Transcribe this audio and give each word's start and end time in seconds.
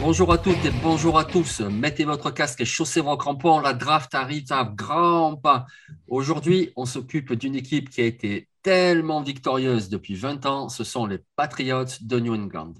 Bonjour 0.00 0.32
à 0.32 0.38
toutes 0.38 0.64
et 0.64 0.70
bonjour 0.82 1.18
à 1.18 1.24
tous. 1.24 1.60
Mettez 1.60 2.04
votre 2.04 2.30
casque 2.30 2.60
et 2.60 2.64
chaussez 2.64 3.00
vos 3.00 3.16
crampons. 3.16 3.60
La 3.60 3.74
draft 3.74 4.14
arrive 4.14 4.50
à 4.50 4.64
grands 4.64 5.36
pas. 5.36 5.66
Aujourd'hui, 6.08 6.72
on 6.76 6.86
s'occupe 6.86 7.32
d'une 7.34 7.54
équipe 7.54 7.90
qui 7.90 8.00
a 8.00 8.04
été 8.04 8.48
tellement 8.62 9.20
victorieuse 9.20 9.88
depuis 9.88 10.14
20 10.14 10.46
ans. 10.46 10.68
Ce 10.68 10.84
sont 10.84 11.06
les 11.06 11.18
Patriots 11.36 11.84
de 12.00 12.20
New 12.20 12.34
England. 12.34 12.74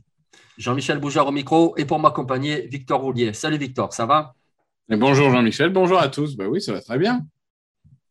Jean-Michel 0.56 0.98
Boujard 0.98 1.26
au 1.26 1.32
micro 1.32 1.74
et 1.76 1.84
pour 1.84 1.98
m'accompagner, 1.98 2.66
Victor 2.68 3.00
Roulier. 3.02 3.34
Salut 3.34 3.58
Victor, 3.58 3.92
ça 3.92 4.06
va? 4.06 4.34
Bonjour 4.88 5.30
Jean-Michel, 5.30 5.70
bonjour 5.70 5.98
à 5.98 6.08
tous. 6.08 6.36
Ben 6.36 6.46
oui, 6.46 6.62
ça 6.62 6.72
va 6.72 6.80
très 6.80 6.96
bien. 6.96 7.26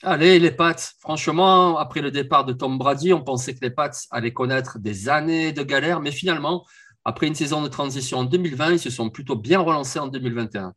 Allez, 0.08 0.38
les 0.38 0.52
Pats. 0.52 0.76
Franchement, 1.00 1.80
après 1.80 2.00
le 2.00 2.12
départ 2.12 2.46
de 2.46 2.54
Tom 2.54 2.78
Brady, 2.78 3.12
on 3.12 3.24
pensait 3.24 3.56
que 3.56 3.62
les 3.64 3.72
Pats 3.72 3.90
allaient 4.12 4.34
connaître 4.34 4.78
des 4.78 5.10
années 5.10 5.52
de 5.52 5.64
galère, 5.64 6.00
mais 6.00 6.12
finalement, 6.12 6.64
après 7.06 7.26
une 7.26 7.34
saison 7.34 7.64
de 7.64 7.68
transition 7.70 8.20
en 8.20 8.24
2020, 8.24 8.74
ils 8.74 8.80
se 8.80 8.92
sont 8.92 9.10
plutôt 9.10 9.36
bien 9.36 9.60
relancés 9.60 9.98
en 9.98 10.06
2021. 10.06 10.74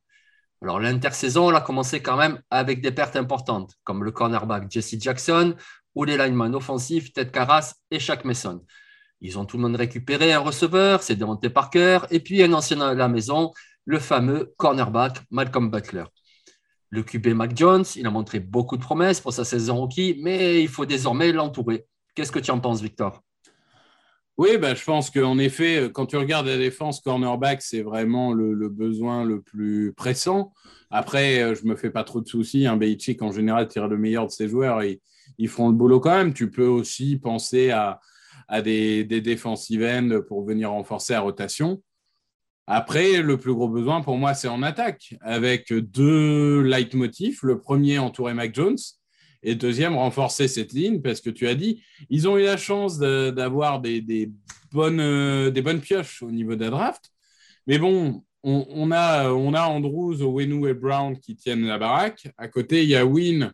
Alors, 0.63 0.81
l'intersaison, 0.81 1.51
elle 1.51 1.57
a 1.57 1.61
commencé 1.61 2.01
quand 2.01 2.17
même 2.17 2.41
avec 2.49 2.81
des 2.81 2.91
pertes 2.91 3.17
importantes, 3.17 3.75
comme 3.85 4.03
le 4.03 4.13
cornerback 4.13 4.71
Jesse 4.71 4.99
Jackson 4.99 5.57
ou 5.95 6.05
les 6.05 6.17
linemen 6.17 6.55
offensifs 6.55 7.13
Ted 7.13 7.31
Carras 7.31 7.75
et 7.91 7.99
Shaq 7.99 8.25
Mason. 8.25 8.65
Ils 9.21 9.39
ont 9.39 9.45
tout 9.45 9.59
le 9.59 9.63
monde 9.63 9.77
récupéré 9.77 10.33
un 10.33 10.41
receveur, 10.41 11.03
c'est 11.03 11.17
Devontae 11.17 11.51
Parker, 11.51 11.99
et 12.11 12.21
puis 12.21 12.43
un 12.43 12.55
ancien 12.55 12.81
à 12.81 12.95
la 12.95 13.09
maison, 13.09 13.53
le 13.85 13.99
fameux 13.99 14.55
cornerback 14.57 15.19
Malcolm 15.31 15.71
Butler. 15.71 16.05
Le 16.91 17.03
QB 17.03 17.29
Mac 17.29 17.57
Jones, 17.57 17.85
il 17.97 18.07
a 18.07 18.11
montré 18.11 18.41
beaucoup 18.41 18.77
de 18.77 18.83
promesses 18.83 19.21
pour 19.21 19.33
sa 19.33 19.45
saison 19.45 19.77
rookie, 19.77 20.19
mais 20.23 20.63
il 20.63 20.69
faut 20.69 20.87
désormais 20.87 21.33
l'entourer. 21.33 21.87
Qu'est-ce 22.15 22.33
que 22.33 22.39
tu 22.39 22.51
en 22.51 22.61
penses, 22.61 22.81
Victor? 22.81 23.23
Oui, 24.39 24.57
bah, 24.57 24.75
je 24.75 24.85
pense 24.85 25.11
qu'en 25.11 25.37
effet, 25.39 25.91
quand 25.93 26.07
tu 26.07 26.17
regardes 26.17 26.47
la 26.47 26.57
défense 26.57 27.01
cornerback, 27.01 27.61
c'est 27.61 27.83
vraiment 27.83 28.33
le, 28.33 28.69
besoin 28.69 29.25
le 29.25 29.43
plus 29.43 29.93
pressant. 29.93 30.53
Après, 30.91 31.43
euh, 31.43 31.57
je 31.57 31.67
me 31.67 31.75
fais 31.75 31.91
pas 31.91 32.05
trop 32.05 32.21
de 32.21 32.29
soucis. 32.29 32.65
Un 32.65 32.81
hein. 32.81 33.15
en 33.21 33.33
général, 33.33 33.67
tire 33.67 33.89
le 33.89 33.99
meilleur 33.99 34.27
de 34.27 34.31
ses 34.31 34.49
joueurs 34.49 34.81
et 34.83 35.01
ils 35.39 35.49
feront 35.49 35.69
le 35.69 35.75
boulot 35.75 35.99
quand 35.99 36.17
même. 36.17 36.33
Tu 36.33 36.51
peux 36.53 36.69
aussi 36.69 37.19
penser 37.19 37.71
à, 37.71 38.01
des, 38.63 39.03
des 39.03 39.21
defensive 39.21 39.83
ends 39.83 40.21
pour 40.27 40.45
venir 40.45 40.71
renforcer 40.71 41.15
la 41.15 41.21
rotation. 41.21 41.83
Après, 42.71 43.23
le 43.23 43.39
plus 43.39 43.55
gros 43.55 43.71
besoin 43.71 44.03
pour 44.03 44.19
moi, 44.19 44.35
c'est 44.35 44.47
en 44.47 44.63
attaque, 44.63 45.15
avec 45.23 45.73
deux 45.73 46.61
leitmotifs. 46.61 47.43
Le 47.43 47.59
premier, 47.59 47.99
entourer 47.99 48.35
Mac 48.35 48.55
Jones, 48.55 48.77
et 49.43 49.55
deuxième, 49.55 49.97
renforcer 49.97 50.49
cette 50.49 50.75
ligne 50.75 51.01
parce 51.01 51.23
que 51.23 51.31
tu 51.31 51.49
as 51.49 51.55
dit, 51.55 51.83
ils 52.11 52.29
ont 52.29 52.37
eu 52.37 52.43
la 52.43 52.59
chance 52.59 52.99
d'avoir 52.99 53.81
des, 53.81 54.31
bonnes, 54.71 55.01
euh, 55.01 55.51
des 55.51 55.63
bonnes 55.63 55.81
pioches 55.81 56.23
au 56.23 56.31
niveau 56.31 56.57
de 56.57 56.65
la 56.65 56.69
draft. 56.69 57.11
Mais 57.67 57.79
bon, 57.79 58.23
on, 58.43 58.93
a, 58.93 59.31
on 59.31 59.55
a 59.55 59.63
Andrews, 59.63 60.23
Wenu 60.23 60.69
et 60.69 60.75
Brown 60.75 61.19
qui 61.19 61.37
tiennent 61.37 61.65
la 61.65 61.79
baraque. 61.79 62.29
À 62.37 62.49
côté, 62.49 62.83
il 62.83 62.91
y 62.91 62.97
a 62.97 63.07
Wynn 63.07 63.51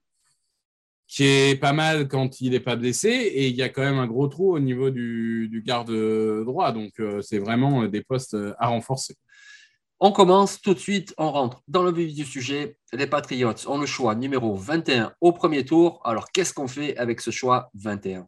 qui 1.15 1.27
est 1.27 1.55
pas 1.61 1.73
mal 1.73 2.09
quand 2.09 2.41
il 2.41 2.51
n'est 2.51 2.61
pas 2.61 2.75
blessé. 2.75 3.09
Et 3.09 3.47
il 3.47 3.55
y 3.55 3.63
a 3.63 3.69
quand 3.69 3.83
même 3.83 3.99
un 3.99 4.07
gros 4.09 4.27
trou 4.27 4.57
au 4.57 4.59
niveau 4.59 4.91
du, 4.91 5.63
garde 5.65 5.93
droit. 6.45 6.73
Donc, 6.73 6.99
euh, 6.99 7.23
c'est 7.23 7.39
vraiment 7.39 7.87
des 7.87 8.03
postes 8.03 8.37
à 8.59 8.67
renforcer. 8.67 9.15
On 10.01 10.11
commence 10.11 10.61
tout 10.61 10.75
de 10.75 10.79
suite, 10.81 11.15
on 11.17 11.31
rentre 11.31 11.63
dans 11.69 11.85
le 11.85 11.93
vif 11.93 12.13
du 12.13 12.25
sujet. 12.25 12.77
Les 12.93 13.07
Patriots 13.07 13.55
ont 13.69 13.79
le 13.79 13.87
choix 13.87 14.17
numéro 14.17 14.57
21 14.57 15.13
au 15.21 15.31
premier 15.31 15.65
tour. 15.65 16.01
Alors, 16.05 16.33
qu'est-ce 16.33 16.53
qu'on 16.53 16.67
fait 16.67 16.97
avec 16.97 17.21
ce 17.21 17.31
choix 17.31 17.71
21 17.75 18.27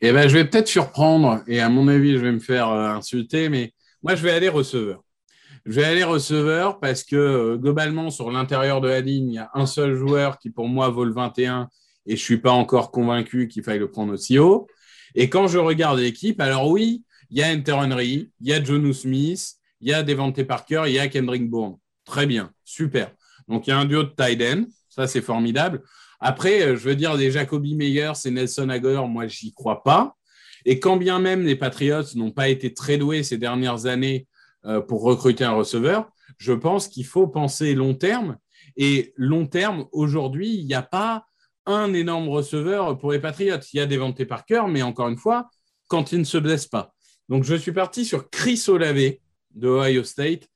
Eh 0.00 0.12
bien, 0.12 0.28
je 0.28 0.34
vais 0.34 0.44
peut-être 0.44 0.68
surprendre, 0.68 1.42
et 1.48 1.60
à 1.60 1.68
mon 1.68 1.88
avis, 1.88 2.12
je 2.12 2.22
vais 2.22 2.30
me 2.30 2.38
faire 2.38 2.68
euh, 2.68 2.88
insulter, 2.90 3.48
mais 3.48 3.72
moi, 4.00 4.14
je 4.14 4.22
vais 4.22 4.30
aller 4.30 4.48
receveur. 4.48 5.02
Je 5.66 5.72
vais 5.72 5.84
aller 5.84 6.04
receveur 6.04 6.78
parce 6.78 7.02
que 7.02 7.16
euh, 7.16 7.56
globalement, 7.56 8.10
sur 8.10 8.30
l'intérieur 8.30 8.80
de 8.80 8.88
la 8.88 9.00
ligne, 9.00 9.28
il 9.28 9.34
y 9.34 9.38
a 9.38 9.50
un 9.54 9.66
seul 9.66 9.96
joueur 9.96 10.38
qui, 10.38 10.50
pour 10.50 10.68
moi, 10.68 10.88
vaut 10.88 11.04
le 11.04 11.12
21 11.12 11.68
et 12.06 12.16
je 12.16 12.22
suis 12.22 12.38
pas 12.38 12.52
encore 12.52 12.90
convaincu 12.90 13.48
qu'il 13.48 13.62
faille 13.62 13.78
le 13.78 13.90
prendre 13.90 14.12
aussi 14.12 14.38
haut. 14.38 14.66
Et 15.14 15.28
quand 15.28 15.46
je 15.46 15.58
regarde 15.58 15.98
l'équipe, 15.98 16.40
alors 16.40 16.68
oui, 16.70 17.04
il 17.30 17.38
y 17.38 17.42
a 17.42 17.52
Enter 17.52 17.72
Henry, 17.72 18.30
il 18.40 18.48
y 18.48 18.52
a 18.52 18.62
Jonu 18.62 18.92
Smith, 18.92 19.54
il 19.80 19.88
y 19.88 19.92
a 19.92 20.02
Devante 20.02 20.42
Parker, 20.44 20.84
il 20.86 20.92
y 20.92 20.98
a 20.98 21.08
Kendrick 21.08 21.48
Bourne. 21.48 21.76
Très 22.04 22.26
bien, 22.26 22.52
super. 22.64 23.12
Donc 23.48 23.66
il 23.66 23.70
y 23.70 23.72
a 23.72 23.78
un 23.78 23.84
duo 23.84 24.02
de 24.02 24.12
tight 24.16 24.42
ça 24.88 25.06
c'est 25.06 25.22
formidable. 25.22 25.82
Après, 26.20 26.62
euh, 26.62 26.76
je 26.76 26.88
veux 26.88 26.94
dire, 26.94 27.14
les 27.14 27.30
Jacoby 27.30 27.74
Meyer, 27.74 28.12
c'est 28.14 28.30
Nelson 28.30 28.68
Aguilar, 28.68 29.08
moi 29.08 29.26
j'y 29.26 29.52
crois 29.52 29.82
pas. 29.82 30.16
Et 30.64 30.78
quand 30.78 30.96
bien 30.96 31.18
même 31.18 31.44
les 31.44 31.56
Patriots 31.56 32.14
n'ont 32.14 32.30
pas 32.30 32.48
été 32.48 32.72
très 32.72 32.98
doués 32.98 33.22
ces 33.22 33.38
dernières 33.38 33.86
années 33.86 34.28
euh, 34.64 34.80
pour 34.80 35.02
recruter 35.02 35.44
un 35.44 35.52
receveur, 35.52 36.08
je 36.38 36.52
pense 36.52 36.88
qu'il 36.88 37.04
faut 37.04 37.26
penser 37.26 37.74
long 37.74 37.94
terme. 37.94 38.36
Et 38.76 39.12
long 39.16 39.46
terme, 39.46 39.86
aujourd'hui, 39.92 40.54
il 40.54 40.66
n'y 40.66 40.74
a 40.74 40.82
pas 40.82 41.26
un 41.66 41.92
énorme 41.94 42.28
receveur 42.28 42.98
pour 42.98 43.12
les 43.12 43.18
Patriots. 43.18 43.56
Il 43.72 43.76
y 43.76 43.80
a 43.80 43.86
Devante 43.86 44.24
Parker, 44.24 44.64
mais 44.68 44.82
encore 44.82 45.08
une 45.08 45.16
fois, 45.16 45.48
quand 45.88 46.12
il 46.12 46.18
ne 46.18 46.24
se 46.24 46.38
blesse 46.38 46.66
pas. 46.66 46.94
Donc 47.28 47.44
je 47.44 47.54
suis 47.54 47.72
parti 47.72 48.04
sur 48.04 48.30
Chris 48.30 48.62
Olave, 48.68 49.14
de 49.54 49.68
Ohio 49.68 50.04
State. 50.04 50.48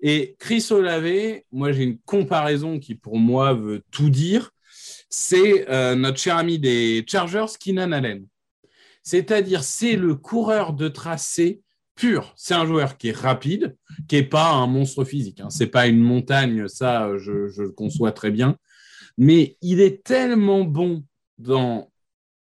Et 0.00 0.36
Chris 0.38 0.66
Olave, 0.70 1.40
moi 1.52 1.72
j'ai 1.72 1.82
une 1.82 1.98
comparaison 1.98 2.78
qui 2.78 2.94
pour 2.94 3.18
moi 3.18 3.52
veut 3.52 3.82
tout 3.90 4.10
dire, 4.10 4.50
c'est 5.08 5.68
euh, 5.68 5.94
notre 5.94 6.18
cher 6.18 6.36
ami 6.36 6.58
des 6.58 7.04
Chargers, 7.06 7.46
Keenan 7.58 7.92
Allen. 7.92 8.26
C'est-à-dire 9.02 9.62
c'est 9.62 9.96
le 9.96 10.14
coureur 10.14 10.72
de 10.72 10.88
tracé 10.88 11.62
pur. 11.96 12.32
C'est 12.36 12.54
un 12.54 12.64
joueur 12.64 12.96
qui 12.96 13.08
est 13.08 13.16
rapide, 13.16 13.76
qui 14.08 14.16
n'est 14.16 14.22
pas 14.22 14.50
un 14.50 14.66
monstre 14.66 15.04
physique. 15.04 15.40
Hein. 15.40 15.50
Ce 15.50 15.64
n'est 15.64 15.70
pas 15.70 15.86
une 15.86 16.00
montagne, 16.00 16.68
ça 16.68 17.10
je, 17.18 17.60
le 17.60 17.72
conçois 17.72 18.12
très 18.12 18.30
bien. 18.30 18.56
Mais 19.18 19.56
il 19.60 19.80
est 19.80 20.02
tellement 20.02 20.64
bon 20.64 21.04
dans, 21.38 21.90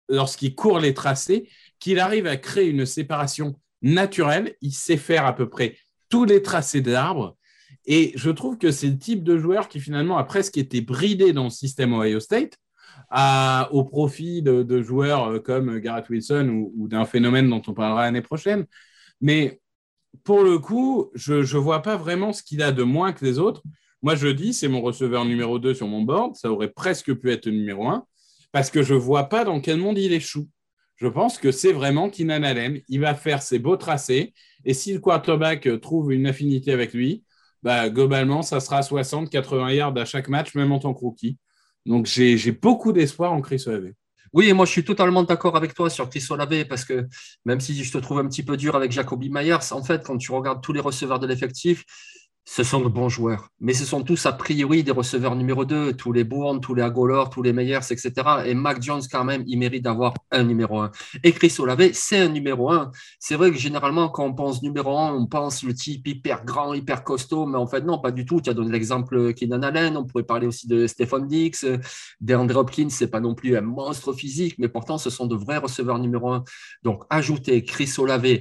lorsqu'il 0.09 0.55
court 0.55 0.79
les 0.79 0.95
tracés 0.95 1.49
qu'il 1.79 1.99
arrive 1.99 2.27
à 2.27 2.37
créer 2.37 2.69
une 2.69 2.87
séparation 2.87 3.59
naturelle. 3.83 4.55
Il 4.61 4.73
sait 4.73 4.97
faire 4.97 5.27
à 5.27 5.35
peu 5.35 5.49
près 5.49 5.77
tous 6.09 6.25
les 6.25 6.43
tracés 6.43 6.81
d'arbres. 6.81 7.37
Et 7.87 8.13
je 8.17 8.31
trouve 8.31 8.57
que 8.57 8.71
c'est 8.71 8.89
le 8.89 8.99
type 8.99 9.25
de 9.25 9.37
joueur 9.37 9.69
qui 9.69 9.81
finalement 9.81 10.17
a 10.17 10.25
presque 10.25 10.57
été 10.57 10.81
bridé 10.81 11.33
dans 11.33 11.45
le 11.45 11.51
système 11.51 11.93
Ohio 11.93 12.21
State 12.21 12.59
au 13.71 13.85
profit 13.85 14.43
de, 14.43 14.83
joueurs 14.83 15.33
euh, 15.33 15.39
comme 15.39 15.79
Garrett 15.79 16.09
Wilson 16.09 16.71
ou, 16.77 16.89
d'un 16.89 17.05
phénomène 17.05 17.49
dont 17.49 17.63
on 17.67 17.75
parlera 17.75 18.03
l'année 18.03 18.23
prochaine. 18.23 18.67
Mais 19.21 19.61
pour 20.23 20.43
le 20.43 20.59
coup, 20.59 21.11
je 21.15 21.35
ne 21.35 21.59
vois 21.59 21.83
pas 21.83 21.97
vraiment 21.97 22.33
ce 22.33 22.43
qu'il 22.43 22.63
a 22.63 22.73
de 22.73 22.83
moins 22.83 23.13
que 23.13 23.25
les 23.25 23.39
autres. 23.39 23.63
Moi, 24.05 24.17
je 24.17 24.29
dis, 24.29 24.53
c'est 24.53 24.69
mon 24.69 24.83
receveur 24.83 25.25
numéro 25.25 25.59
2 25.59 25.73
sur 25.73 25.89
mon 25.89 26.03
board. 26.03 26.37
Ça 26.37 26.53
aurait 26.53 26.69
presque 26.69 27.15
pu 27.15 27.33
être 27.33 27.49
numéro 27.49 27.89
1 27.89 28.05
parce 28.53 28.71
que 28.71 28.83
je 28.83 28.93
ne 28.93 28.99
vois 28.99 29.31
pas 29.31 29.45
dans 29.45 29.63
quel 29.63 29.79
monde 29.79 29.97
il 29.97 30.13
échoue. 30.13 30.47
Je 30.97 31.07
pense 31.07 31.39
que 31.39 31.51
c'est 31.51 31.73
vraiment 31.73 32.11
Keenan 32.11 32.43
Allen. 32.43 32.83
Il 32.91 33.01
va 33.01 33.15
faire 33.15 33.41
ses 33.41 33.59
beaux 33.59 33.79
tracés. 33.79 34.35
Et 34.67 34.75
si 34.75 34.93
le 34.93 34.99
quarterback 34.99 35.81
trouve 35.81 36.13
une 36.13 36.27
affinité 36.27 36.71
avec 36.71 36.93
lui, 36.93 37.25
bah, 37.63 37.89
globalement, 37.89 38.43
ça 38.43 38.61
sera 38.61 38.83
60-80 38.83 39.73
yards 39.73 39.97
à 39.97 40.05
chaque 40.05 40.29
match, 40.29 40.55
même 40.55 40.73
en 40.73 40.81
tant 40.81 40.93
que 40.93 41.01
rookie. 41.01 41.39
Donc, 41.87 42.05
j'ai 42.05 42.53
beaucoup 42.53 42.93
d'espoir 42.93 43.33
en 43.33 43.41
Chris 43.41 43.65
Olave. 43.67 43.95
Oui, 44.35 44.53
moi 44.53 44.67
je 44.67 44.73
suis 44.73 44.85
totalement 44.85 45.23
d'accord 45.23 45.57
avec 45.57 45.75
toi 45.75 45.89
sur 45.89 46.11
Chris 46.11 46.25
Olave 46.29 46.65
parce 46.65 46.85
que 46.85 47.07
même 47.45 47.61
si 47.61 47.85
je 47.85 47.93
te 47.93 47.99
trouve 47.99 48.19
un 48.19 48.27
petit 48.27 48.43
peu 48.43 48.57
dur 48.57 48.75
avec 48.75 48.91
Jacoby 48.91 49.31
Myers, 49.31 49.71
en 49.71 49.83
fait, 49.83 50.05
quand 50.05 50.19
tu 50.19 50.33
regardes 50.33 50.61
tous 50.61 50.73
les 50.73 50.81
receveurs 50.81 51.21
de 51.21 51.27
l'effectif, 51.29 51.85
ce 52.47 52.63
sont 52.63 52.81
de 52.81 52.89
bons 52.89 53.09
joueurs, 53.09 53.49
mais 53.59 53.73
ce 53.73 53.87
sont 53.87 54.03
tous 54.03 54.27
a 54.27 54.33
priori 54.33 54.85
des 54.85 54.91
receveurs 54.91 55.35
numéro 55.35 55.65
2, 55.65 55.95
tous 55.95 56.13
les 56.13 56.25
Bourne, 56.25 56.61
tous 56.61 56.75
les 56.75 56.83
Agolor, 56.83 57.31
tous 57.31 57.43
les 57.43 57.55
Meyers, 57.55 57.79
etc. 57.91 58.13
Et 58.45 58.55
Mac 58.55 58.83
Jones, 58.83 59.01
quand 59.11 59.25
même, 59.25 59.45
il 59.47 59.59
mérite 59.59 59.83
d'avoir 59.85 60.13
un 60.31 60.43
numéro 60.43 60.79
1. 60.81 60.91
Et 61.23 61.33
Chris 61.33 61.55
Olave, 61.59 61.91
c'est 61.95 62.19
un 62.19 62.29
numéro 62.29 62.71
1. 62.71 62.91
C'est 63.19 63.37
vrai 63.37 63.51
que 63.51 63.57
généralement, 63.57 64.11
quand 64.11 64.27
on 64.27 64.35
pense 64.35 64.63
numéro 64.63 64.99
1, 64.99 65.15
on 65.15 65.27
pense 65.27 65.63
le 65.63 65.73
type 65.73 66.07
hyper 66.07 66.45
grand, 66.45 66.75
hyper 66.75 67.03
costaud, 67.03 67.47
mais 67.47 67.57
en 67.57 67.67
fait, 67.67 67.81
non, 67.81 67.99
pas 67.99 68.11
du 68.11 68.27
tout. 68.27 68.43
Tu 68.43 68.51
as 68.51 68.55
donné 68.55 68.71
l'exemple 68.71 69.33
Keenan 69.33 69.63
Allen, 69.63 69.97
on 69.97 70.05
pourrait 70.05 70.25
parler 70.25 70.47
aussi 70.47 70.69
de 70.69 70.87
Stephen 70.87 71.27
Dix, 71.27 71.65
DeAndre 72.21 72.59
Hopkins, 72.59 72.91
c'est 72.91 73.11
pas 73.11 73.21
non 73.21 73.35
plus 73.35 73.57
un 73.57 73.63
monstre 73.63 74.13
physique, 74.13 74.57
mais 74.59 74.69
pourtant, 74.69 74.99
ce 74.99 75.09
sont 75.09 75.27
de 75.27 75.35
vrais 75.35 75.59
receveurs 75.59 75.99
numéro 75.99 76.31
1. 76.31 76.45
Donc, 76.83 77.05
ajouter 77.09 77.65
Chris 77.65 77.91
Olave 77.97 78.41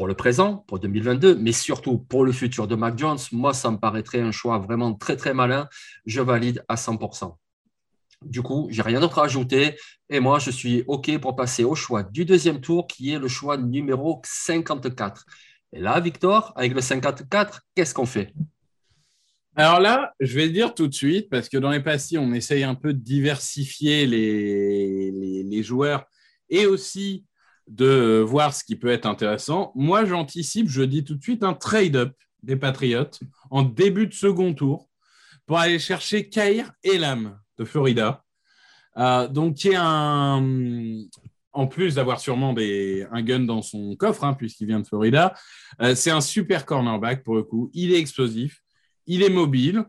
pour 0.00 0.06
le 0.06 0.14
présent, 0.14 0.64
pour 0.66 0.78
2022, 0.78 1.34
mais 1.34 1.52
surtout 1.52 1.98
pour 1.98 2.24
le 2.24 2.32
futur 2.32 2.66
de 2.66 2.74
Mac 2.74 2.96
Jones, 2.96 3.18
moi, 3.32 3.52
ça 3.52 3.70
me 3.70 3.76
paraîtrait 3.76 4.22
un 4.22 4.32
choix 4.32 4.56
vraiment 4.56 4.94
très, 4.94 5.14
très 5.14 5.34
malin. 5.34 5.68
Je 6.06 6.22
valide 6.22 6.64
à 6.68 6.76
100%. 6.76 7.36
Du 8.24 8.40
coup, 8.40 8.68
j'ai 8.70 8.80
rien 8.80 8.98
d'autre 8.98 9.18
à 9.18 9.24
ajouter. 9.24 9.76
Et 10.08 10.18
moi, 10.18 10.38
je 10.38 10.50
suis 10.50 10.84
OK 10.86 11.18
pour 11.18 11.36
passer 11.36 11.64
au 11.64 11.74
choix 11.74 12.02
du 12.02 12.24
deuxième 12.24 12.62
tour, 12.62 12.86
qui 12.86 13.12
est 13.12 13.18
le 13.18 13.28
choix 13.28 13.58
numéro 13.58 14.22
54. 14.24 15.26
Et 15.74 15.80
là, 15.80 16.00
Victor, 16.00 16.54
avec 16.56 16.72
le 16.72 16.80
54, 16.80 17.60
qu'est-ce 17.74 17.92
qu'on 17.92 18.06
fait? 18.06 18.32
Alors 19.54 19.80
là, 19.80 20.14
je 20.18 20.34
vais 20.34 20.48
dire 20.48 20.72
tout 20.72 20.88
de 20.88 20.94
suite, 20.94 21.28
parce 21.28 21.50
que 21.50 21.58
dans 21.58 21.72
les 21.72 21.82
passés, 21.82 22.16
on 22.16 22.32
essaye 22.32 22.64
un 22.64 22.74
peu 22.74 22.94
de 22.94 23.00
diversifier 23.00 24.06
les, 24.06 25.12
les 25.44 25.62
joueurs 25.62 26.06
et 26.48 26.64
aussi 26.64 27.26
de 27.70 28.20
voir 28.26 28.52
ce 28.52 28.64
qui 28.64 28.76
peut 28.76 28.90
être 28.90 29.06
intéressant. 29.06 29.72
Moi, 29.76 30.04
j'anticipe, 30.04 30.68
je 30.68 30.82
dis 30.82 31.04
tout 31.04 31.14
de 31.14 31.22
suite, 31.22 31.44
un 31.44 31.54
trade-up 31.54 32.12
des 32.42 32.56
Patriots 32.56 33.10
en 33.50 33.62
début 33.62 34.08
de 34.08 34.12
second 34.12 34.52
tour 34.54 34.88
pour 35.46 35.58
aller 35.58 35.78
chercher 35.78 36.28
Kair 36.28 36.72
Elam 36.82 37.38
de 37.58 37.64
Florida. 37.64 38.24
Euh, 38.96 39.28
donc, 39.28 39.54
qui 39.54 39.68
est 39.68 39.78
un. 39.78 40.44
En 41.52 41.66
plus 41.66 41.96
d'avoir 41.96 42.20
sûrement 42.20 42.54
un 42.56 43.22
gun 43.22 43.40
dans 43.40 43.60
son 43.60 43.96
coffre, 43.96 44.22
hein, 44.22 44.34
puisqu'il 44.34 44.68
vient 44.68 44.78
de 44.78 44.86
Florida, 44.86 45.34
euh, 45.82 45.96
c'est 45.96 46.12
un 46.12 46.20
super 46.20 46.64
cornerback 46.64 47.24
pour 47.24 47.34
le 47.34 47.42
coup. 47.42 47.72
Il 47.74 47.92
est 47.92 47.98
explosif, 47.98 48.62
il 49.08 49.24
est 49.24 49.30
mobile, 49.30 49.84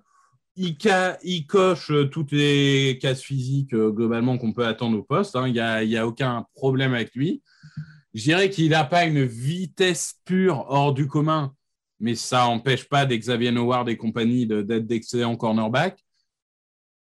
il, 0.56 1.46
coche 1.48 1.92
toutes 2.12 2.32
les 2.32 3.00
cases 3.02 3.22
physiques 3.22 3.74
euh, 3.74 3.92
globalement 3.92 4.38
qu'on 4.38 4.54
peut 4.54 4.66
attendre 4.66 4.98
au 4.98 5.04
poste. 5.04 5.36
Hein. 5.36 5.48
Il 5.48 5.54
n'y 5.54 5.98
a, 5.98 6.08
aucun 6.08 6.46
problème 6.56 6.94
avec 6.94 7.16
lui. 7.16 7.42
Je 8.14 8.24
dirais 8.24 8.50
qu'il 8.50 8.70
n'a 8.72 8.84
pas 8.84 9.06
une 9.06 9.24
vitesse 9.24 10.16
pure 10.26 10.66
hors 10.68 10.94
du 10.94 11.08
commun, 11.08 11.54
mais 12.00 12.16
ça 12.16 12.40
n'empêche 12.40 12.90
pas 12.90 13.06
d'Xavier 13.06 13.56
Howard 13.56 13.88
et 13.88 13.96
compagnie 13.96 14.46
d'être 14.46 14.86
d'excellents 14.86 15.38
cornerback. 15.38 15.98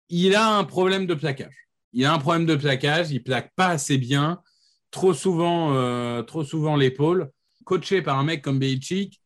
Il 0.08 0.34
a 0.34 0.56
un 0.56 0.64
problème 0.64 1.06
de 1.06 1.14
plaquage. 1.14 1.68
Il 1.92 2.06
a 2.06 2.12
un 2.12 2.18
problème 2.18 2.46
de 2.46 2.56
plaquage, 2.56 3.10
il 3.10 3.22
plaque 3.22 3.52
pas 3.54 3.68
assez 3.68 3.98
bien, 3.98 4.40
trop 4.90 5.14
souvent, 5.14 5.74
euh, 5.74 6.22
trop 6.22 6.42
souvent 6.42 6.76
l'épaule. 6.76 7.30
Coaché 7.64 8.02
par 8.02 8.18
un 8.18 8.24
mec 8.24 8.42
comme 8.42 8.58
Belichick, 8.58 9.20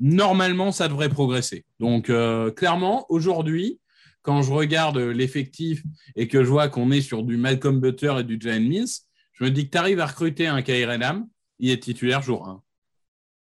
normalement, 0.00 0.72
ça 0.72 0.88
devrait 0.88 1.08
progresser. 1.08 1.64
Donc, 1.80 2.10
euh, 2.10 2.50
clairement, 2.50 3.06
aujourd'hui, 3.08 3.80
quand 4.22 4.42
je 4.42 4.52
regarde 4.52 4.98
l'effectif 4.98 5.82
et 6.16 6.28
que 6.28 6.44
je 6.44 6.48
vois 6.48 6.68
qu'on 6.68 6.90
est 6.90 7.00
sur 7.00 7.22
du 7.22 7.36
Malcolm 7.36 7.80
Butter 7.80 8.14
et 8.20 8.24
du 8.24 8.38
Jalen 8.40 8.68
Mills, 8.68 8.88
je 9.32 9.44
me 9.44 9.50
dis 9.50 9.66
que 9.66 9.70
tu 9.70 9.78
arrives 9.78 10.00
à 10.00 10.06
recruter 10.06 10.46
un 10.46 10.62
Kairenam, 10.62 11.26
il 11.58 11.70
est 11.70 11.82
titulaire 11.82 12.22
jour 12.22 12.46
1. 12.48 12.62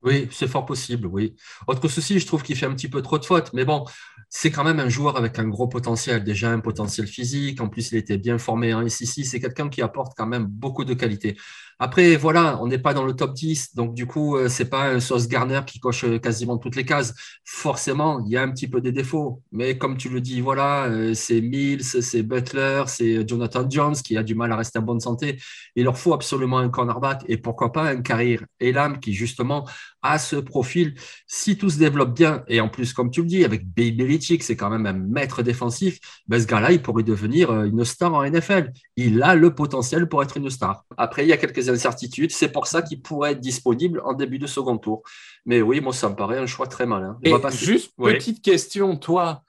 Oui, 0.05 0.27
c'est 0.33 0.49
fort 0.49 0.67
possible, 0.67 1.07
oui. 1.07 1.37
Autre 1.69 1.87
souci, 1.87 2.19
je 2.19 2.27
trouve 2.27 2.43
qu'il 2.43 2.57
fait 2.57 2.67
un 2.67 2.75
petit 2.75 2.89
peu 2.89 3.03
trop 3.03 3.19
de 3.19 3.25
fautes, 3.25 3.53
mais 3.53 3.65
bon, 3.65 3.85
c'est 4.29 4.51
quand 4.51 4.65
même 4.65 4.81
un 4.81 4.89
joueur 4.89 5.17
avec 5.17 5.39
un 5.39 5.47
gros 5.47 5.69
potentiel, 5.69 6.25
déjà 6.25 6.51
un 6.51 6.59
potentiel 6.59 7.07
physique, 7.07 7.61
en 7.61 7.69
plus 7.69 7.93
il 7.93 7.99
était 7.99 8.19
bien 8.19 8.37
formé 8.39 8.75
en 8.75 8.89
SEC, 8.89 9.25
c'est 9.25 9.39
quelqu'un 9.41 9.69
qui 9.69 9.81
apporte 9.81 10.15
quand 10.17 10.27
même 10.27 10.47
beaucoup 10.47 10.85
de 10.85 10.95
qualité. 10.95 11.37
Après, 11.79 12.17
voilà, 12.17 12.61
on 12.63 12.69
n'est 12.69 12.79
pas 12.79 12.95
dans 12.95 13.05
le 13.05 13.15
top 13.15 13.35
10, 13.35 13.75
donc 13.75 13.95
du 13.95 14.07
coup, 14.07 14.37
euh, 14.37 14.49
c'est 14.49 14.71
pas 14.71 14.89
un 14.89 15.01
Sauce 15.01 15.27
Garner 15.29 15.61
qui 15.67 15.81
coche 15.81 16.05
euh, 16.05 16.19
quasiment 16.19 16.57
toutes 16.57 16.77
les 16.77 16.85
cases. 16.85 17.13
Forcément, 17.45 18.21
il 18.25 18.31
y 18.31 18.37
a 18.37 18.43
un 18.43 18.51
petit 18.53 18.69
peu 18.69 18.81
des 18.81 18.93
défauts, 18.93 19.43
mais 19.51 19.77
comme 19.79 19.97
tu 19.97 20.09
le 20.09 20.21
dis, 20.21 20.41
voilà, 20.41 20.85
euh, 20.85 21.13
c'est 21.15 21.41
Mills, 21.41 21.83
c'est 21.83 22.23
Butler, 22.23 22.85
c'est 22.87 23.27
Jonathan 23.29 23.69
Jones 23.69 23.97
qui 23.97 24.17
a 24.17 24.23
du 24.23 24.35
mal 24.35 24.53
à 24.53 24.57
rester 24.57 24.79
en 24.79 24.83
bonne 24.83 25.01
santé. 25.01 25.39
Il 25.75 25.85
leur 25.85 25.99
faut 25.99 26.15
absolument 26.15 26.59
un 26.59 26.69
cornerback 26.69 27.25
et 27.29 27.37
pourquoi 27.37 27.73
pas 27.73 27.91
un 27.91 28.01
carrière 28.01 28.45
Elam 28.61 29.01
qui 29.01 29.13
justement 29.13 29.67
a 30.03 30.19
ce 30.19 30.37
profil. 30.37 30.95
Si 31.27 31.57
tout 31.57 31.71
se 31.71 31.79
développe 31.79 32.15
bien, 32.15 32.43
et 32.49 32.61
en 32.61 32.69
plus, 32.69 32.93
comme 32.93 33.11
tu 33.11 33.23
le 33.23 33.27
dis, 33.27 33.45
avec 33.45 33.67
Baby 33.67 33.93
Belichick, 33.93 34.43
c'est 34.43 34.57
quand 34.57 34.71
même 34.71 34.87
un 34.87 34.93
maître 34.93 35.43
défensif, 35.43 35.99
ben 36.27 36.41
ce 36.41 36.47
gars-là, 36.47 36.73
il 36.73 36.83
pourrait 36.83 37.03
devenir 37.03 37.53
une 37.65 37.85
star 37.85 38.15
en 38.15 38.25
NFL. 38.25 38.73
Il 38.97 39.23
a 39.23 39.35
le 39.35 39.55
potentiel 39.55 40.09
pour 40.09 40.23
être 40.23 40.37
une 40.37 40.51
star. 40.51 40.85
Après, 40.97 41.25
il 41.25 41.29
y 41.29 41.33
a 41.33 41.37
quelques 41.37 41.69
incertitudes. 41.69 42.33
C'est 42.33 42.53
pour 42.53 42.67
ça 42.67 42.83
qu'il 42.83 43.01
pourrait 43.01 43.33
être 43.33 43.41
disponible 43.41 44.03
en 44.05 44.13
début 44.13 44.39
de 44.39 44.47
second 44.47 44.79
tour. 44.79 45.03
Mais 45.47 45.63
oui, 45.63 45.81
moi, 45.81 45.93
ça 45.93 46.09
me 46.09 46.15
paraît 46.15 46.39
un 46.39 46.47
choix 46.47 46.67
très 46.67 46.87
malin. 46.87 47.19
Et 47.23 47.33
juste 47.51 47.93
petite 47.97 48.43
question, 48.43 48.97
toi, 48.97 49.43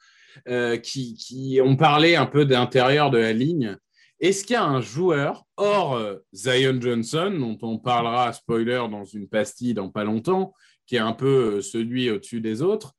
euh, 0.47 0.77
qui, 0.77 1.15
qui 1.15 1.59
ont 1.63 1.75
parlé 1.75 2.15
un 2.15 2.25
peu 2.25 2.45
d'intérieur 2.45 3.11
de 3.11 3.17
la 3.17 3.33
ligne. 3.33 3.77
Est-ce 4.24 4.46
qu'il 4.46 4.54
y 4.54 4.58
a 4.58 4.64
un 4.64 4.80
joueur 4.80 5.46
hors 5.58 5.96
euh, 5.96 6.16
Zion 6.34 6.80
Johnson, 6.80 7.36
dont 7.38 7.58
on 7.62 7.78
parlera, 7.78 8.31
spoiler, 8.31 8.88
dans 8.90 9.04
une 9.04 9.28
pastille 9.28 9.74
dans 9.74 9.90
pas 9.90 10.06
longtemps, 10.06 10.54
qui 10.88 10.96
est 10.96 11.00
un 11.00 11.12
peu 11.12 11.58
euh, 11.58 11.62
celui 11.62 12.10
au-dessus 12.10 12.40
des 12.40 12.62
autres, 12.62 12.94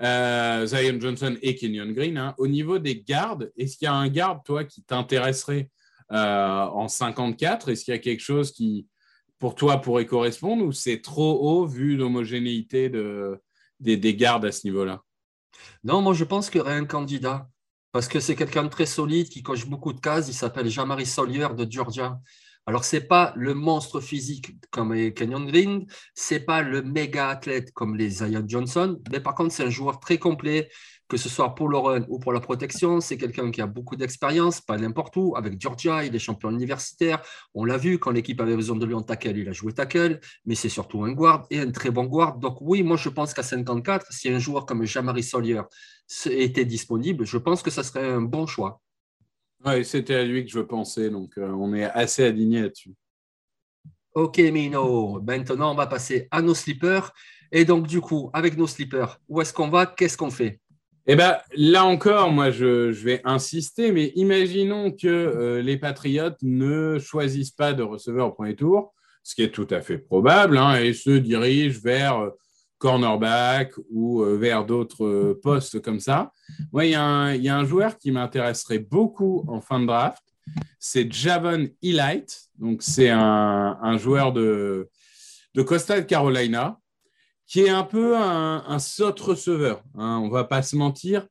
Zion 0.00 1.00
Johnson 1.00 1.36
et 1.42 1.54
Kenyon 1.54 1.92
Green, 1.92 2.18
hein, 2.18 2.34
au 2.38 2.48
niveau 2.48 2.80
des 2.80 3.00
gardes, 3.00 3.52
est-ce 3.56 3.76
qu'il 3.76 3.86
y 3.86 3.88
a 3.88 3.94
un 3.94 4.08
garde, 4.08 4.40
toi, 4.44 4.64
qui 4.64 4.82
t'intéresserait 4.82 5.70
euh, 6.10 6.64
en 6.64 6.88
54 6.88 7.68
Est-ce 7.68 7.84
qu'il 7.84 7.94
y 7.94 7.96
a 7.96 8.00
quelque 8.00 8.18
chose 8.18 8.50
qui, 8.50 8.88
pour 9.38 9.54
toi, 9.54 9.80
pourrait 9.80 10.06
correspondre 10.06 10.64
ou 10.64 10.72
c'est 10.72 11.00
trop 11.00 11.38
haut 11.40 11.66
vu 11.66 11.96
l'homogénéité 11.96 12.88
de, 12.88 13.40
des, 13.78 14.16
gardes 14.16 14.44
à 14.44 14.50
ce 14.50 14.66
niveau-là? 14.66 15.02
Non, 15.84 16.02
moi 16.02 16.14
je 16.14 16.24
pense 16.24 16.50
qu'il 16.50 16.58
y 16.58 16.62
aurait 16.62 16.74
un 16.74 16.84
candidat 16.84 17.48
parce 17.94 18.08
que 18.08 18.18
c'est 18.18 18.34
quelqu'un 18.34 18.64
de 18.64 18.68
très 18.68 18.86
solide 18.86 19.28
qui 19.28 19.44
coche 19.44 19.66
beaucoup 19.66 19.92
de 19.92 20.00
cases. 20.00 20.26
Il 20.26 20.34
s'appelle 20.34 20.68
Jean-Marie 20.68 21.06
Solier 21.06 21.46
de 21.56 21.64
Georgia. 21.70 22.18
Alors, 22.66 22.84
ce 22.84 22.96
n'est 22.96 23.02
pas 23.02 23.32
le 23.36 23.54
monstre 23.54 24.00
physique 24.00 24.56
comme 24.72 25.12
Kenyon 25.12 25.44
Green, 25.44 25.86
ce 26.16 26.34
n'est 26.34 26.40
pas 26.40 26.62
le 26.62 26.82
méga 26.82 27.28
athlète 27.28 27.72
comme 27.72 27.94
les 27.94 28.10
Zion 28.10 28.42
Johnson, 28.48 29.00
mais 29.12 29.20
par 29.20 29.36
contre, 29.36 29.54
c'est 29.54 29.62
un 29.62 29.70
joueur 29.70 30.00
très 30.00 30.18
complet 30.18 30.68
que 31.08 31.16
ce 31.16 31.28
soit 31.28 31.54
pour 31.54 31.68
le 31.68 31.76
run 31.76 32.04
ou 32.08 32.18
pour 32.18 32.32
la 32.32 32.40
protection, 32.40 33.00
c'est 33.00 33.16
quelqu'un 33.16 33.50
qui 33.50 33.60
a 33.60 33.66
beaucoup 33.66 33.94
d'expérience, 33.94 34.60
pas 34.60 34.78
n'importe 34.78 35.16
où. 35.16 35.36
Avec 35.36 35.60
Georgia, 35.60 36.04
il 36.04 36.14
est 36.14 36.18
champion 36.18 36.50
universitaire. 36.50 37.22
On 37.54 37.64
l'a 37.64 37.76
vu, 37.76 37.98
quand 37.98 38.10
l'équipe 38.10 38.40
avait 38.40 38.56
besoin 38.56 38.76
de 38.76 38.86
lui 38.86 38.94
en 38.94 39.02
tackle, 39.02 39.36
il 39.36 39.48
a 39.48 39.52
joué 39.52 39.72
tackle, 39.72 40.18
mais 40.46 40.54
c'est 40.54 40.68
surtout 40.68 41.04
un 41.04 41.12
guard 41.12 41.46
et 41.50 41.60
un 41.60 41.70
très 41.70 41.90
bon 41.90 42.04
guard. 42.04 42.38
Donc 42.38 42.56
oui, 42.60 42.82
moi 42.82 42.96
je 42.96 43.10
pense 43.10 43.34
qu'à 43.34 43.42
54, 43.42 44.06
si 44.10 44.28
un 44.30 44.38
joueur 44.38 44.64
comme 44.66 44.84
Jean-Marie 44.84 45.22
Solier 45.22 45.60
était 46.26 46.64
disponible, 46.64 47.24
je 47.24 47.38
pense 47.38 47.62
que 47.62 47.70
ça 47.70 47.82
serait 47.82 48.06
un 48.06 48.22
bon 48.22 48.46
choix. 48.46 48.80
Oui, 49.64 49.84
c'était 49.84 50.16
à 50.16 50.24
lui 50.24 50.44
que 50.44 50.50
je 50.50 50.60
pensais, 50.60 51.08
donc 51.08 51.38
euh, 51.38 51.48
on 51.48 51.72
est 51.72 51.84
assez 51.84 52.24
aligné 52.24 52.62
là-dessus. 52.62 52.94
Ok, 54.14 54.38
Mino. 54.38 55.20
Maintenant, 55.22 55.72
on 55.72 55.74
va 55.74 55.86
passer 55.86 56.28
à 56.30 56.40
nos 56.40 56.54
slippers. 56.54 57.12
Et 57.50 57.64
donc, 57.64 57.86
du 57.86 58.00
coup, 58.00 58.30
avec 58.32 58.56
nos 58.56 58.66
slippers, 58.66 59.18
où 59.28 59.40
est-ce 59.40 59.52
qu'on 59.52 59.68
va? 59.68 59.86
Qu'est-ce 59.86 60.16
qu'on 60.16 60.30
fait? 60.30 60.60
Eh 61.06 61.16
bien, 61.16 61.38
là 61.56 61.84
encore, 61.84 62.30
moi, 62.30 62.50
je, 62.50 62.90
vais 62.90 63.20
insister, 63.24 63.92
mais 63.92 64.12
imaginons 64.14 64.90
que 64.90 65.08
euh, 65.08 65.62
les 65.62 65.76
Patriotes 65.76 66.38
ne 66.42 66.98
choisissent 66.98 67.50
pas 67.50 67.74
de 67.74 67.82
receveur 67.82 68.28
au 68.28 68.32
premier 68.32 68.56
tour, 68.56 68.94
ce 69.22 69.34
qui 69.34 69.42
est 69.42 69.50
tout 69.50 69.66
à 69.70 69.80
fait 69.80 69.98
probable, 69.98 70.56
hein, 70.56 70.80
et 70.80 70.94
se 70.94 71.10
dirigent 71.10 71.80
vers 71.82 72.18
euh, 72.20 72.30
cornerback 72.84 73.72
ou 73.88 74.20
euh, 74.20 74.36
vers 74.36 74.66
d'autres 74.66 75.40
postes 75.42 75.80
comme 75.80 76.00
ça. 76.00 76.32
Moi, 76.70 76.84
il 76.84 76.90
y, 76.90 76.94
a 77.48 77.56
un 77.56 77.64
joueur 77.64 77.96
qui 77.96 78.12
m'intéresserait 78.12 78.78
beaucoup 78.78 79.42
en 79.48 79.62
fin 79.62 79.80
de 79.80 79.86
draft, 79.86 80.22
c'est 80.78 81.10
Javon 81.10 81.70
Elite. 81.82 82.50
Donc, 82.58 82.82
c'est 82.82 83.08
un, 83.08 83.96
joueur 83.96 84.34
de, 84.34 84.90
de 85.54 85.62
Costa 85.62 86.02
Carolina 86.02 86.78
qui 87.46 87.60
est 87.60 87.70
un 87.70 87.84
peu 87.84 88.18
un, 88.18 88.62
un 88.68 88.78
receveur, 89.18 89.82
hein, 89.94 90.20
on 90.22 90.28
va 90.28 90.44
pas 90.44 90.60
se 90.60 90.76
mentir, 90.76 91.26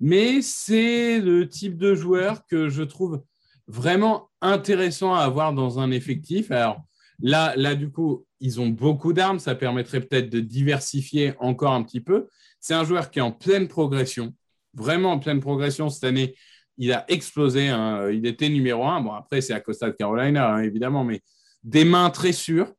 mais 0.00 0.42
c'est 0.42 1.20
le 1.20 1.48
type 1.48 1.76
de 1.76 1.94
joueur 1.94 2.44
que 2.46 2.68
je 2.68 2.82
trouve 2.82 3.22
vraiment 3.68 4.28
intéressant 4.40 5.14
à 5.14 5.20
avoir 5.20 5.52
dans 5.52 5.78
un 5.78 5.92
effectif. 5.92 6.50
Alors, 6.50 6.82
Là, 7.20 7.54
là, 7.56 7.74
du 7.74 7.90
coup, 7.90 8.26
ils 8.40 8.60
ont 8.60 8.68
beaucoup 8.68 9.12
d'armes. 9.12 9.38
Ça 9.38 9.54
permettrait 9.54 10.00
peut-être 10.00 10.30
de 10.30 10.40
diversifier 10.40 11.34
encore 11.38 11.72
un 11.72 11.82
petit 11.82 12.00
peu. 12.00 12.28
C'est 12.60 12.74
un 12.74 12.84
joueur 12.84 13.10
qui 13.10 13.18
est 13.18 13.22
en 13.22 13.32
pleine 13.32 13.68
progression, 13.68 14.34
vraiment 14.74 15.12
en 15.12 15.18
pleine 15.18 15.40
progression 15.40 15.88
cette 15.88 16.04
année. 16.04 16.34
Il 16.78 16.92
a 16.92 17.04
explosé. 17.08 17.68
Hein. 17.68 18.10
Il 18.10 18.26
était 18.26 18.48
numéro 18.48 18.84
un. 18.84 19.00
Bon, 19.00 19.12
après, 19.12 19.40
c'est 19.40 19.54
à 19.54 19.60
Costa 19.60 19.86
de 19.86 19.96
Carolina, 19.96 20.54
hein, 20.54 20.62
évidemment, 20.62 21.04
mais 21.04 21.22
des 21.62 21.84
mains 21.84 22.10
très 22.10 22.32
sûres. 22.32 22.72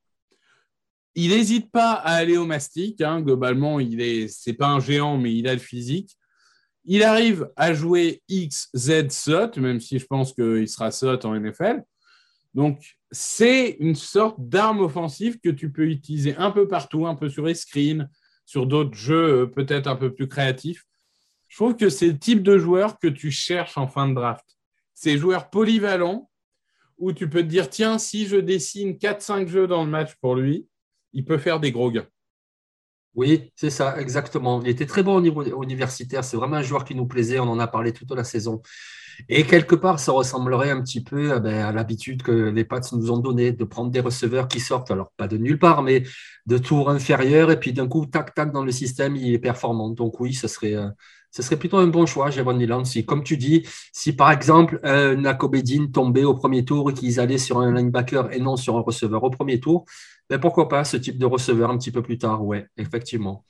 Il 1.16 1.30
n'hésite 1.30 1.72
pas 1.72 1.94
à 1.94 2.14
aller 2.14 2.38
au 2.38 2.46
mastic. 2.46 3.02
Hein. 3.02 3.22
Globalement, 3.22 3.80
il 3.80 4.02
est, 4.02 4.28
c'est 4.28 4.54
pas 4.54 4.68
un 4.68 4.80
géant, 4.80 5.18
mais 5.18 5.34
il 5.34 5.48
a 5.48 5.54
le 5.54 5.60
physique. 5.60 6.16
Il 6.86 7.04
arrive 7.04 7.50
à 7.56 7.74
jouer 7.74 8.22
X, 8.30 8.70
Z, 8.76 9.10
SOT, 9.10 9.58
même 9.58 9.82
si 9.82 10.00
je 10.00 10.06
pense 10.06 10.32
qu'il 10.32 10.68
sera 10.70 10.92
SOT 10.92 11.26
en 11.26 11.38
NFL. 11.38 11.84
Donc, 12.54 12.97
c'est 13.12 13.78
une 13.80 13.96
sorte 13.96 14.38
d'arme 14.40 14.80
offensive 14.80 15.40
que 15.40 15.50
tu 15.50 15.72
peux 15.72 15.88
utiliser 15.88 16.36
un 16.36 16.52
peu 16.52 16.68
partout, 16.68 17.08
un 17.08 17.16
peu 17.16 17.30
sur 17.30 17.46
les 17.46 17.56
screens, 17.56 18.10
sur 18.46 18.66
d'autres 18.66 18.96
jeux 18.96 19.44
euh, 19.44 19.46
peut-être 19.46 19.88
un 19.88 19.96
peu 19.96 20.14
plus 20.14 20.28
créatifs. 20.28 20.86
Je 21.48 21.58
trouve 21.58 21.76
que 21.76 21.90
c'est 21.90 22.08
le 22.08 22.20
type 22.20 22.44
de 22.44 22.58
joueur 22.58 23.00
que 23.00 23.08
tu 23.08 23.32
cherches 23.32 23.78
en 23.78 23.88
fin 23.88 24.08
de 24.10 24.14
draft. 24.14 24.46
Ces 24.94 25.18
joueurs 25.18 25.50
polyvalents 25.50 26.30
où 26.98 27.14
tu 27.14 27.30
peux 27.30 27.42
te 27.42 27.48
dire, 27.48 27.70
tiens, 27.70 27.98
si 28.00 28.26
je 28.26 28.38
dessine 28.38 28.94
4-5 28.94 29.48
jeux 29.48 29.68
dans 29.68 29.84
le 29.84 29.90
match 29.90 30.16
pour 30.16 30.36
lui, 30.36 30.68
il 31.14 31.24
peut 31.24 31.38
faire 31.38 31.60
des 31.60 31.72
gros 31.72 31.92
gains. 31.92 32.08
Oui, 33.18 33.52
c'est 33.56 33.72
ça, 33.72 34.00
exactement. 34.00 34.62
Il 34.62 34.70
était 34.70 34.86
très 34.86 35.02
bon 35.02 35.16
au 35.16 35.22
niveau 35.22 35.44
universitaire. 35.64 36.24
C'est 36.24 36.38
vraiment 36.38 36.58
un 36.58 36.62
joueur 36.62 36.86
qui 36.86 36.94
nous 36.94 37.08
plaisait. 37.08 37.40
On 37.40 37.50
en 37.50 37.58
a 37.58 37.66
parlé 37.68 37.92
toute 37.92 38.12
la 38.12 38.24
saison. 38.24 38.62
Et 39.30 39.44
quelque 39.44 39.74
part, 39.76 40.00
ça 40.00 40.12
ressemblerait 40.12 40.70
un 40.70 40.82
petit 40.84 41.04
peu 41.04 41.34
eh 41.36 41.40
ben, 41.40 41.66
à 41.66 41.72
l'habitude 41.72 42.22
que 42.22 42.32
les 42.32 42.64
Pats 42.64 42.82
nous 42.94 43.10
ont 43.12 43.18
donné 43.18 43.52
de 43.52 43.64
prendre 43.64 43.90
des 43.90 44.02
receveurs 44.02 44.48
qui 44.48 44.60
sortent, 44.60 44.92
alors 44.92 45.12
pas 45.18 45.28
de 45.28 45.38
nulle 45.38 45.58
part, 45.58 45.82
mais 45.82 46.04
de 46.46 46.58
tours 46.60 46.92
inférieurs. 46.92 47.50
Et 47.50 47.60
puis 47.60 47.74
d'un 47.74 47.88
coup, 47.88 48.06
tac, 48.06 48.36
tac, 48.36 48.52
dans 48.54 48.64
le 48.64 48.72
système, 48.72 49.16
il 49.16 49.34
est 49.34 49.40
performant. 49.40 49.90
Donc 49.90 50.20
oui, 50.20 50.36
ce 50.36 50.48
serait, 50.48 50.76
euh, 50.76 50.88
serait 51.32 51.58
plutôt 51.58 51.78
un 51.78 51.88
bon 51.88 52.06
choix, 52.06 52.30
Javon 52.30 52.58
Leland. 52.58 52.86
Si, 52.86 53.04
comme 53.04 53.24
tu 53.24 53.38
dis, 53.38 53.64
si 53.92 54.14
par 54.14 54.32
exemple, 54.32 54.80
un 54.84 55.16
Nakobedin 55.16 55.88
tombait 55.92 56.24
au 56.24 56.36
premier 56.36 56.66
tour 56.66 56.92
et 56.92 56.94
qu'ils 56.94 57.20
allaient 57.20 57.40
sur 57.40 57.60
un 57.60 57.74
linebacker 57.74 58.32
et 58.34 58.40
non 58.40 58.56
sur 58.58 58.78
un 58.78 58.82
receveur 58.82 59.24
au 59.24 59.32
premier 59.32 59.60
tour, 59.60 59.86
mais 60.30 60.40
pourquoi 60.40 60.68
pas 60.68 60.84
ce 60.84 60.98
type 60.98 61.18
de 61.18 61.26
receveur 61.26 61.70
un 61.70 61.78
petit 61.78 61.92
peu 61.92 62.02
plus 62.02 62.18
tard? 62.18 62.44
Ouais, 62.44 62.68
effectivement. 62.78 63.46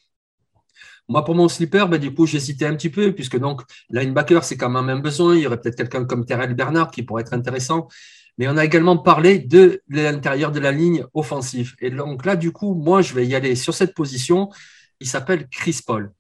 Moi, 1.10 1.24
pour 1.24 1.36
mon 1.36 1.48
slipper, 1.48 1.86
ben, 1.90 2.00
du 2.00 2.14
coup, 2.14 2.26
j'hésitais 2.26 2.66
un 2.66 2.76
petit 2.76 2.90
peu, 2.90 3.14
puisque 3.14 3.40
donc, 3.40 3.62
linebacker, 3.90 4.44
c'est 4.44 4.58
quand 4.58 4.70
même 4.70 4.90
un 4.90 5.00
besoin. 5.00 5.36
Il 5.36 5.42
y 5.42 5.48
aurait 5.48 5.60
peut-être 5.60 5.78
quelqu'un 5.78 6.06
comme 6.06 6.26
Terrell 6.26 6.54
Bernard 6.54 6.92
qui 6.92 7.04
pourrait 7.04 7.22
être 7.22 7.34
intéressant. 7.34 7.88
Mais 8.38 8.48
on 8.48 8.58
a 8.58 8.66
également 8.66 8.98
parlé 8.98 9.40
de 9.40 9.82
l'intérieur 9.88 10.52
de 10.52 10.60
la 10.60 10.72
ligne 10.72 11.06
offensive. 11.14 11.76
Et 11.80 11.90
donc 11.90 12.26
là, 12.26 12.36
du 12.36 12.52
coup, 12.52 12.76
moi, 12.76 13.02
je 13.02 13.14
vais 13.14 13.26
y 13.26 13.36
aller 13.36 13.56
sur 13.56 13.74
cette 13.74 13.96
position. 13.96 14.50
Il 15.00 15.08
s'appelle 15.08 15.48
Chris 15.50 15.80
Paul. 15.86 16.12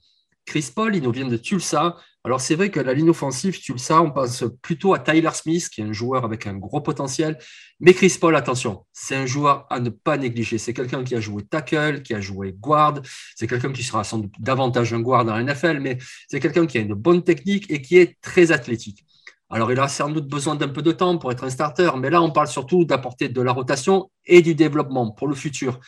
Chris 0.45 0.71
Paul, 0.73 0.95
il 0.95 1.03
nous 1.03 1.11
vient 1.11 1.27
de 1.27 1.37
Tulsa. 1.37 1.97
Alors, 2.27 2.41
c'est 2.41 2.55
vrai 2.55 2.69
que 2.69 2.81
la 2.81 2.93
ligne 2.93 3.11
offensive, 3.11 3.57
Tulsa, 3.57 4.01
on 4.01 4.11
pense 4.11 4.43
plutôt 4.61 4.93
à 4.93 4.99
Tyler 4.99 5.29
Smith, 5.31 5.69
qui 5.69 5.79
est 5.79 5.85
un 5.85 5.93
joueur 5.93 6.25
avec 6.25 6.45
un 6.45 6.55
gros 6.55 6.81
potentiel. 6.81 7.37
Mais 7.79 7.93
Chris 7.93 8.17
Paul, 8.19 8.35
attention, 8.35 8.85
c'est 8.91 9.15
un 9.15 9.25
joueur 9.25 9.65
à 9.69 9.79
ne 9.79 9.89
pas 9.89 10.17
négliger. 10.17 10.57
C'est 10.57 10.73
quelqu'un 10.73 11.05
qui 11.05 11.15
a 11.15 11.21
joué 11.21 11.43
tackle, 11.43 12.01
qui 12.01 12.13
a 12.13 12.19
joué 12.19 12.51
guard. 12.51 12.95
C'est 13.37 13.47
quelqu'un 13.47 13.71
qui 13.71 13.81
sera 13.81 14.03
sans 14.03 14.17
doute 14.17 14.33
davantage 14.39 14.93
un 14.93 14.99
guard 14.99 15.23
dans 15.23 15.37
la 15.37 15.41
NFL, 15.41 15.79
mais 15.79 15.99
c'est 16.27 16.41
quelqu'un 16.41 16.65
qui 16.65 16.77
a 16.77 16.81
une 16.81 16.95
bonne 16.95 17.23
technique 17.23 17.71
et 17.71 17.81
qui 17.81 17.97
est 17.97 18.19
très 18.21 18.51
athlétique. 18.51 19.05
Alors, 19.49 19.71
il 19.71 19.79
a 19.79 19.87
sans 19.87 20.09
doute 20.09 20.27
besoin 20.27 20.55
d'un 20.55 20.67
peu 20.67 20.81
de 20.81 20.91
temps 20.91 21.17
pour 21.17 21.31
être 21.31 21.45
un 21.45 21.49
starter, 21.49 21.91
mais 21.97 22.09
là, 22.09 22.21
on 22.21 22.31
parle 22.31 22.49
surtout 22.49 22.83
d'apporter 22.83 23.29
de 23.29 23.41
la 23.41 23.53
rotation 23.53 24.11
et 24.25 24.41
du 24.41 24.53
développement 24.53 25.11
pour 25.11 25.29
le 25.29 25.35
futur. 25.35 25.79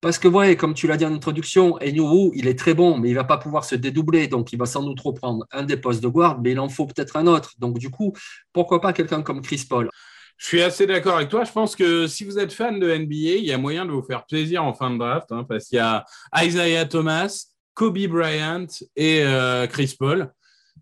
Parce 0.00 0.18
que, 0.18 0.28
voyez, 0.28 0.56
comme 0.56 0.74
tu 0.74 0.86
l'as 0.86 0.96
dit 0.96 1.06
en 1.06 1.14
introduction, 1.14 1.78
Enyuru, 1.80 2.30
il 2.34 2.46
est 2.48 2.58
très 2.58 2.74
bon, 2.74 2.98
mais 2.98 3.08
il 3.08 3.12
ne 3.12 3.18
va 3.18 3.24
pas 3.24 3.38
pouvoir 3.38 3.64
se 3.64 3.74
dédoubler. 3.74 4.28
Donc, 4.28 4.52
il 4.52 4.58
va 4.58 4.66
sans 4.66 4.82
doute 4.82 5.00
reprendre 5.00 5.46
un 5.52 5.62
des 5.62 5.76
postes 5.76 6.02
de 6.02 6.08
guard, 6.08 6.40
mais 6.42 6.52
il 6.52 6.60
en 6.60 6.68
faut 6.68 6.86
peut-être 6.86 7.16
un 7.16 7.26
autre. 7.26 7.52
Donc, 7.58 7.78
du 7.78 7.90
coup, 7.90 8.12
pourquoi 8.52 8.80
pas 8.80 8.92
quelqu'un 8.92 9.22
comme 9.22 9.40
Chris 9.40 9.64
Paul? 9.68 9.88
Je 10.36 10.46
suis 10.46 10.62
assez 10.62 10.86
d'accord 10.86 11.16
avec 11.16 11.30
toi. 11.30 11.44
Je 11.44 11.52
pense 11.52 11.74
que 11.74 12.06
si 12.06 12.24
vous 12.24 12.38
êtes 12.38 12.52
fan 12.52 12.78
de 12.78 12.86
NBA, 12.94 13.38
il 13.38 13.44
y 13.44 13.52
a 13.52 13.58
moyen 13.58 13.86
de 13.86 13.90
vous 13.90 14.02
faire 14.02 14.26
plaisir 14.26 14.62
en 14.64 14.74
fin 14.74 14.90
de 14.90 14.98
draft, 14.98 15.32
hein, 15.32 15.44
parce 15.48 15.64
qu'il 15.66 15.76
y 15.76 15.80
a 15.80 16.04
Isaiah 16.42 16.84
Thomas, 16.84 17.46
Kobe 17.72 18.06
Bryant 18.06 18.66
et 18.96 19.22
euh, 19.24 19.66
Chris 19.66 19.94
Paul. 19.98 20.30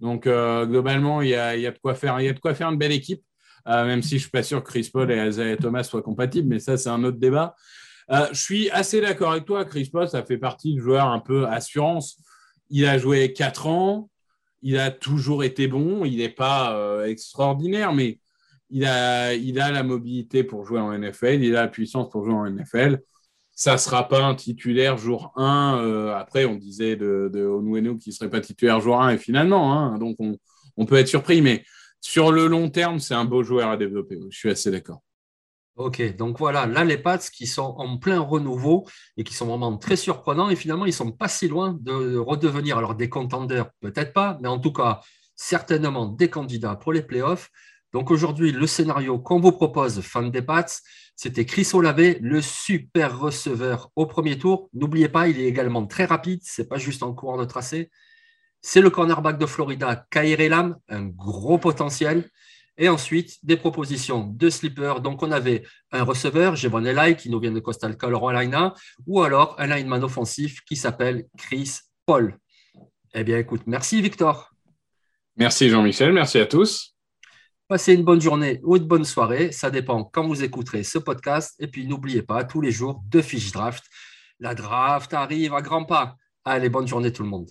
Donc 0.01 0.27
euh, 0.27 0.67
globalement, 0.67 1.23
il 1.23 1.29
y, 1.29 1.37
a, 1.37 1.57
de 1.57 1.79
quoi 1.79 1.95
faire, 1.95 2.21
il 2.21 2.27
y 2.27 2.29
a 2.29 2.33
de 2.33 2.41
quoi 2.41 2.55
faire 2.55 2.69
une 2.69 2.79
belle 2.79 2.93
équipe. 2.93 3.23
Euh, 3.67 3.87
même 3.87 4.03
si 4.03 4.17
je 4.17 4.23
suis 4.23 4.31
pas 4.31 4.43
sûr 4.43 4.63
que 4.63 4.69
Chris 4.69 4.91
Paul 4.93 5.11
et 5.11 5.27
Isaiah 5.27 5.57
Thomas 5.57 5.85
soient 5.85 6.03
compatibles, 6.03 6.49
mais 6.49 6.59
ça 6.59 6.77
c'est 6.77 6.91
un 6.91 7.03
autre 7.05 7.19
débat. 7.19 7.55
Je 8.11 8.39
suis 8.39 8.71
assez 8.71 9.01
d'accord 9.01 9.33
avec 9.33 9.45
toi. 9.45 9.65
Chris 9.65 9.89
Paul, 9.93 10.09
ça 10.09 10.23
fait 10.23 10.39
partie 10.39 10.75
de 10.75 10.81
joueurs 10.81 11.09
un 11.09 11.21
peu 11.21 11.47
assurance. 11.47 12.19
Il 12.71 12.87
a 12.87 12.99
joué 12.99 13.33
4 13.33 13.67
ans. 13.67 14.11
Il 14.63 14.79
a 14.79 14.91
toujours 14.91 15.45
été 15.45 15.69
bon. 15.69 16.05
Il 16.05 16.19
n'est 16.19 16.29
pas 16.29 17.07
extraordinaire, 17.07 17.93
mais 17.93 18.19
il 18.75 18.87
a, 18.87 19.71
la 19.71 19.83
mobilité 19.83 20.43
pour 20.43 20.67
jouer 20.67 20.81
en 20.81 20.97
NFL, 20.99 21.43
il 21.43 21.57
a 21.57 21.63
la 21.63 21.69
puissance 21.69 22.11
pour 22.11 22.25
jouer 22.25 22.35
en 22.35 22.51
NFL. 22.51 23.01
Ça 23.53 23.75
ne 23.75 23.79
sera 23.79 24.09
pas 24.09 24.25
un 24.25 24.35
titulaire 24.35 24.99
jour 24.99 25.33
1. 25.37 25.79
Euh, 25.79 26.13
après, 26.17 26.45
on 26.45 26.57
disait 26.57 26.97
de, 26.97 27.31
de 27.33 27.47
Onwenu 27.47 27.99
qu'il 27.99 28.11
ne 28.11 28.15
serait 28.15 28.31
pas 28.31 28.41
titulaire 28.41 28.81
jour 28.81 29.01
1 29.01 29.11
et 29.11 29.19
finalement, 29.19 29.73
hein, 29.73 29.97
donc 29.99 30.17
on, 30.19 30.37
on, 30.77 30.87
peut 30.87 30.97
être 30.97 31.07
surpris. 31.07 31.41
Mais 31.41 31.65
sur 32.01 32.33
le 32.33 32.49
long 32.49 32.69
terme, 32.69 32.99
c'est 32.99 33.15
un 33.15 33.25
beau 33.25 33.45
joueur 33.45 33.69
à 33.69 33.77
développer. 33.77 34.19
Je 34.29 34.37
suis 34.37 34.51
assez 34.51 34.73
d'accord. 34.73 35.04
Ok, 35.77 36.17
donc 36.17 36.39
voilà, 36.39 36.67
là 36.67 36.85
les 36.85 36.99
Pats 36.99 37.19
qui 37.19 37.49
sont 37.49 37.75
en 37.79 37.99
plein 37.99 38.21
renouveau 38.21 38.87
et 39.17 39.25
qui 39.25 39.35
sont 39.35 39.47
vraiment 39.47 39.77
très 39.77 39.97
surprenants 39.97 40.49
et 40.49 40.55
finalement 40.55 40.87
ils 40.87 40.93
sont 40.93 41.11
pas 41.11 41.27
si 41.27 41.49
loin 41.49 41.77
de 41.81 42.17
redevenir 42.17 42.79
alors 42.79 42.95
des 42.95 43.09
contenders, 43.09 43.71
peut-être 43.81 44.13
pas, 44.13 44.39
mais 44.41 44.47
en 44.47 44.61
tout 44.61 44.73
cas 44.73 45.01
certainement 45.35 46.07
des 46.07 46.31
candidats 46.31 46.77
pour 46.77 46.93
les 46.93 47.03
playoffs. 47.03 47.51
Donc 47.93 48.13
aujourd'hui, 48.13 48.53
le 48.53 48.69
scénario 48.69 49.19
qu'on 49.19 49.41
vous 49.41 49.51
propose, 49.51 50.01
fan 50.01 50.31
des 50.31 50.43
Pats, 50.43 50.67
c'était 51.17 51.45
Chris 51.45 51.69
Olave, 51.75 52.19
le 52.21 52.41
super 52.41 53.19
receveur 53.19 53.91
au 53.97 54.07
premier 54.07 54.39
tour. 54.39 54.69
N'oubliez 54.75 55.09
pas, 55.09 55.29
il 55.29 55.41
est 55.41 55.47
également 55.47 55.87
très 55.87 56.05
rapide, 56.05 56.41
c'est 56.45 56.69
pas 56.69 56.79
juste 56.79 57.03
en 57.03 57.15
courant 57.15 57.37
de 57.37 57.45
tracé. 57.45 57.91
C'est 58.61 58.81
le 58.81 58.91
cornerback 58.91 59.39
de 59.39 59.47
Florida, 59.47 60.07
Kair 60.11 60.41
Elam, 60.41 60.77
un 60.89 61.05
gros 61.05 61.59
potentiel. 61.59 62.31
Et 62.77 62.89
ensuite, 62.89 63.39
des 63.45 63.57
propositions 63.57 64.27
de 64.27 64.51
sleeper. 64.51 65.01
Donc, 65.01 65.23
on 65.23 65.31
avait 65.31 65.63
un 65.93 66.03
receveur, 66.03 66.57
Jevon 66.57 66.85
Eli, 66.85 67.17
qui 67.17 67.31
nous 67.31 67.39
vient 67.39 67.53
de 67.53 67.61
Coastal 67.61 67.97
Carolina, 67.97 68.75
ou 69.07 69.23
alors 69.23 69.55
un 69.59 69.67
lineman 69.67 70.03
offensif 70.03 70.61
qui 70.65 70.75
s'appelle 70.75 71.27
Chris 71.39 71.79
Paul. 72.05 72.37
Eh 73.15 73.23
bien, 73.23 73.39
écoute, 73.39 73.63
merci 73.67 74.03
Victor. 74.03 74.51
Merci 75.37 75.69
Jean-Michel, 75.69 76.13
merci 76.13 76.39
à 76.39 76.47
tous. 76.47 76.97
Passez 77.69 77.95
une 77.95 78.05
bonne 78.05 78.21
journée 78.21 78.61
ou 78.63 78.77
une 78.77 78.85
bonne 78.85 79.05
soirée. 79.05 79.53
Ça 79.53 79.71
dépend 79.71 80.05
quand 80.05 80.27
vous 80.27 80.43
écouterez 80.43 80.83
ce 80.83 80.99
podcast. 80.99 81.55
Et 81.61 81.67
puis, 81.67 81.87
n'oubliez 81.87 82.23
pas, 82.23 82.45
tous 82.45 82.61
les 82.61 82.73
jours, 82.73 83.03
deux 83.07 83.23
fiches 83.23 83.53
draft. 83.53 83.85
La 84.39 84.55
draft 84.55 85.15
arrive 85.15 85.55
à 85.55 85.63
grands 85.63 85.85
pas. 85.85 86.17
Allez, 86.45 86.69
bonne 86.69 86.87
journée 86.87 87.13
tout 87.13 87.23
le 87.23 87.29
monde. 87.29 87.51